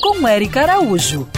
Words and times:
Com 0.00 0.26
Eric 0.26 0.58
Araújo. 0.58 1.28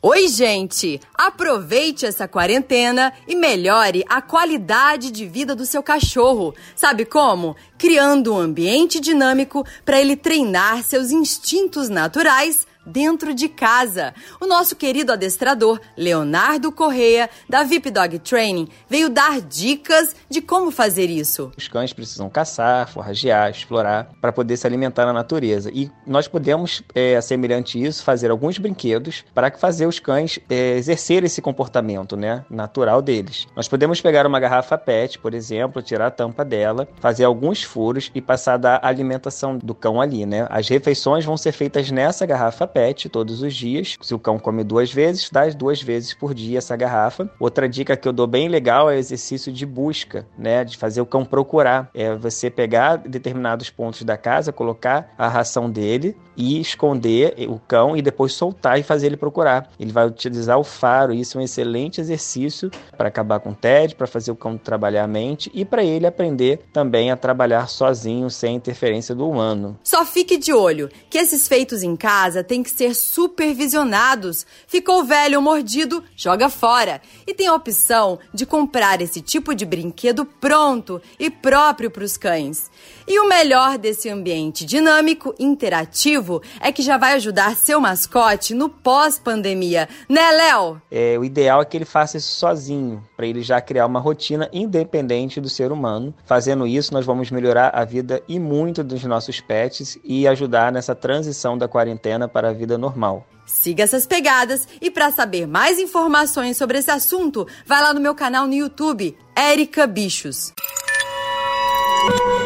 Oi, 0.00 0.28
gente! 0.28 1.00
Aproveite 1.18 2.06
essa 2.06 2.28
quarentena 2.28 3.12
e 3.26 3.34
melhore 3.34 4.04
a 4.08 4.22
qualidade 4.22 5.10
de 5.10 5.26
vida 5.26 5.52
do 5.56 5.66
seu 5.66 5.82
cachorro. 5.82 6.54
Sabe 6.76 7.04
como? 7.04 7.56
Criando 7.76 8.32
um 8.32 8.38
ambiente 8.38 9.00
dinâmico 9.00 9.66
para 9.84 10.00
ele 10.00 10.14
treinar 10.14 10.84
seus 10.84 11.10
instintos 11.10 11.88
naturais 11.88 12.64
dentro 12.86 13.34
de 13.34 13.48
casa. 13.48 14.14
O 14.40 14.46
nosso 14.46 14.76
querido 14.76 15.12
adestrador, 15.12 15.80
Leonardo 15.96 16.70
Correia, 16.70 17.28
da 17.48 17.64
VIP 17.64 17.90
Dog 17.90 18.18
Training, 18.20 18.68
veio 18.88 19.08
dar 19.10 19.40
dicas 19.40 20.14
de 20.30 20.40
como 20.40 20.70
fazer 20.70 21.10
isso. 21.10 21.50
Os 21.56 21.68
cães 21.68 21.92
precisam 21.92 22.30
caçar, 22.30 22.88
forragear, 22.88 23.50
explorar 23.50 24.10
para 24.20 24.32
poder 24.32 24.56
se 24.56 24.66
alimentar 24.66 25.04
na 25.06 25.12
natureza. 25.12 25.70
E 25.72 25.90
nós 26.06 26.28
podemos, 26.28 26.82
é, 26.94 27.20
semelhante 27.20 27.82
isso, 27.82 28.04
fazer 28.04 28.30
alguns 28.30 28.58
brinquedos 28.58 29.24
para 29.34 29.50
fazer 29.50 29.86
os 29.86 29.98
cães 29.98 30.38
é, 30.48 30.76
exercer 30.76 31.24
esse 31.24 31.42
comportamento 31.42 32.16
né, 32.16 32.44
natural 32.48 33.02
deles. 33.02 33.46
Nós 33.56 33.68
podemos 33.68 34.00
pegar 34.00 34.26
uma 34.26 34.38
garrafa 34.38 34.78
PET, 34.78 35.18
por 35.18 35.34
exemplo, 35.34 35.82
tirar 35.82 36.06
a 36.06 36.10
tampa 36.10 36.44
dela, 36.44 36.88
fazer 37.00 37.24
alguns 37.24 37.62
furos 37.62 38.10
e 38.14 38.20
passar 38.20 38.56
da 38.56 38.80
alimentação 38.82 39.58
do 39.58 39.74
cão 39.74 40.00
ali. 40.00 40.24
Né? 40.26 40.46
As 40.50 40.68
refeições 40.68 41.24
vão 41.24 41.36
ser 41.36 41.52
feitas 41.52 41.90
nessa 41.90 42.26
garrafa 42.26 42.66
PET 42.76 43.08
todos 43.08 43.40
os 43.40 43.54
dias. 43.54 43.96
Se 44.02 44.14
o 44.14 44.18
cão 44.18 44.38
come 44.38 44.62
duas 44.62 44.92
vezes, 44.92 45.30
dá 45.30 45.48
duas 45.48 45.80
vezes 45.80 46.12
por 46.12 46.34
dia 46.34 46.58
essa 46.58 46.76
garrafa. 46.76 47.30
Outra 47.40 47.66
dica 47.66 47.96
que 47.96 48.06
eu 48.06 48.12
dou 48.12 48.26
bem 48.26 48.48
legal 48.48 48.90
é 48.90 48.96
o 48.96 48.98
exercício 48.98 49.50
de 49.50 49.64
busca, 49.64 50.26
né? 50.36 50.62
De 50.62 50.76
fazer 50.76 51.00
o 51.00 51.06
cão 51.06 51.24
procurar. 51.24 51.88
É 51.94 52.14
você 52.14 52.50
pegar 52.50 52.96
determinados 52.96 53.70
pontos 53.70 54.02
da 54.02 54.18
casa, 54.18 54.52
colocar 54.52 55.14
a 55.16 55.26
ração 55.26 55.70
dele 55.70 56.14
e 56.36 56.60
esconder 56.60 57.34
o 57.48 57.58
cão 57.58 57.96
e 57.96 58.02
depois 58.02 58.34
soltar 58.34 58.78
e 58.78 58.82
fazer 58.82 59.06
ele 59.06 59.16
procurar. 59.16 59.70
Ele 59.80 59.90
vai 59.90 60.06
utilizar 60.06 60.58
o 60.58 60.64
faro, 60.64 61.14
isso 61.14 61.38
é 61.38 61.40
um 61.40 61.44
excelente 61.44 61.98
exercício 61.98 62.70
para 62.94 63.08
acabar 63.08 63.40
com 63.40 63.50
o 63.50 63.54
TED, 63.54 63.94
para 63.94 64.06
fazer 64.06 64.30
o 64.30 64.36
cão 64.36 64.58
trabalhar 64.58 65.04
a 65.04 65.08
mente 65.08 65.50
e 65.54 65.64
para 65.64 65.82
ele 65.82 66.06
aprender 66.06 66.60
também 66.74 67.10
a 67.10 67.16
trabalhar 67.16 67.68
sozinho, 67.68 68.28
sem 68.28 68.56
interferência 68.56 69.14
do 69.14 69.26
humano. 69.26 69.78
Só 69.82 70.04
fique 70.04 70.36
de 70.36 70.52
olho 70.52 70.90
que 71.08 71.16
esses 71.16 71.48
feitos 71.48 71.82
em 71.82 71.96
casa 71.96 72.44
têm 72.44 72.62
que 72.66 72.70
ser 72.72 72.94
supervisionados. 72.94 74.44
Ficou 74.66 75.04
velho 75.04 75.38
ou 75.38 75.42
mordido, 75.42 76.02
joga 76.16 76.50
fora. 76.50 77.00
E 77.24 77.32
tem 77.32 77.46
a 77.46 77.54
opção 77.54 78.18
de 78.34 78.44
comprar 78.44 79.00
esse 79.00 79.20
tipo 79.20 79.54
de 79.54 79.64
brinquedo 79.64 80.24
pronto 80.24 81.00
e 81.18 81.30
próprio 81.30 81.90
para 81.90 82.02
os 82.02 82.16
cães. 82.16 82.68
E 83.06 83.20
o 83.20 83.28
melhor 83.28 83.78
desse 83.78 84.08
ambiente 84.08 84.66
dinâmico, 84.66 85.32
interativo, 85.38 86.42
é 86.60 86.72
que 86.72 86.82
já 86.82 86.98
vai 86.98 87.12
ajudar 87.14 87.54
seu 87.54 87.80
mascote 87.80 88.52
no 88.52 88.68
pós-pandemia, 88.68 89.88
né, 90.08 90.32
Léo? 90.32 90.82
É, 90.90 91.16
o 91.16 91.24
ideal 91.24 91.62
é 91.62 91.64
que 91.64 91.76
ele 91.76 91.84
faça 91.84 92.16
isso 92.16 92.32
sozinho, 92.34 93.00
para 93.16 93.26
ele 93.26 93.42
já 93.42 93.60
criar 93.60 93.86
uma 93.86 94.00
rotina 94.00 94.50
independente 94.52 95.40
do 95.40 95.48
ser 95.48 95.70
humano. 95.70 96.12
Fazendo 96.24 96.66
isso, 96.66 96.92
nós 96.92 97.06
vamos 97.06 97.30
melhorar 97.30 97.70
a 97.72 97.84
vida 97.84 98.20
e 98.26 98.40
muito 98.40 98.82
dos 98.82 99.04
nossos 99.04 99.40
pets 99.40 99.96
e 100.02 100.26
ajudar 100.26 100.72
nessa 100.72 100.94
transição 100.94 101.56
da 101.56 101.68
quarentena 101.68 102.26
para 102.26 102.48
a 102.48 102.52
vida 102.56 102.76
normal. 102.76 103.26
Siga 103.46 103.84
essas 103.84 104.06
pegadas 104.06 104.66
e 104.80 104.90
para 104.90 105.12
saber 105.12 105.46
mais 105.46 105.78
informações 105.78 106.56
sobre 106.56 106.78
esse 106.78 106.90
assunto, 106.90 107.46
vai 107.64 107.80
lá 107.80 107.94
no 107.94 108.00
meu 108.00 108.14
canal 108.14 108.46
no 108.46 108.54
YouTube, 108.54 109.16
Érica 109.36 109.86
Bichos. 109.86 110.52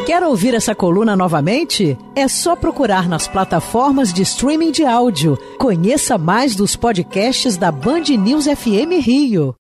Quer 0.05 0.23
ouvir 0.23 0.53
essa 0.53 0.75
coluna 0.75 1.15
novamente? 1.15 1.97
É 2.15 2.27
só 2.27 2.55
procurar 2.55 3.07
nas 3.07 3.27
plataformas 3.27 4.11
de 4.11 4.23
streaming 4.23 4.71
de 4.71 4.83
áudio. 4.83 5.37
Conheça 5.57 6.17
mais 6.17 6.55
dos 6.55 6.75
podcasts 6.75 7.57
da 7.57 7.71
Band 7.71 8.03
News 8.17 8.45
FM 8.45 8.99
Rio. 9.01 9.55